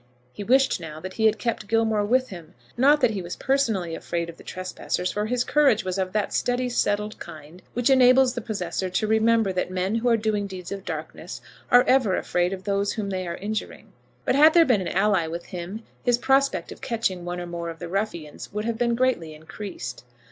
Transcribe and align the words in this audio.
He 0.33 0.43
wished 0.43 0.79
now 0.79 0.99
that 0.99 1.13
he 1.13 1.27
had 1.27 1.37
kept 1.37 1.67
Gilmore 1.67 2.03
with 2.03 2.29
him, 2.29 2.55
not 2.75 3.01
that 3.01 3.11
he 3.11 3.21
was 3.21 3.35
personally 3.35 3.93
afraid 3.93 4.29
of 4.31 4.37
the 4.37 4.43
trespassers, 4.43 5.11
for 5.11 5.27
his 5.27 5.43
courage 5.43 5.83
was 5.83 5.99
of 5.99 6.11
that 6.11 6.33
steady 6.33 6.69
settled 6.69 7.19
kind 7.19 7.61
which 7.75 7.87
enables 7.87 8.33
the 8.33 8.41
possessor 8.41 8.89
to 8.89 9.05
remember 9.05 9.53
that 9.53 9.69
men 9.69 9.93
who 9.93 10.09
are 10.09 10.17
doing 10.17 10.47
deeds 10.47 10.71
of 10.71 10.85
darkness 10.85 11.39
are 11.69 11.83
ever 11.83 12.15
afraid 12.15 12.51
of 12.51 12.63
those 12.63 12.93
whom 12.93 13.11
they 13.11 13.27
are 13.27 13.37
injuring; 13.37 13.93
but 14.25 14.33
had 14.33 14.55
there 14.55 14.65
been 14.65 14.81
an 14.81 14.87
ally 14.87 15.27
with 15.27 15.45
him 15.45 15.83
his 16.03 16.17
prospect 16.17 16.71
of 16.71 16.81
catching 16.81 17.23
one 17.23 17.39
or 17.39 17.45
more 17.45 17.69
of 17.69 17.77
the 17.77 17.87
ruffians 17.87 18.51
would 18.51 18.65
have 18.65 18.79
been 18.79 18.95
greatly 18.95 19.35
increased. 19.35 20.03